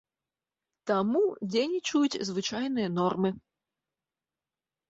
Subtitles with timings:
[0.91, 1.21] Таму
[1.51, 3.29] дзейнічаюць звычайныя нормы.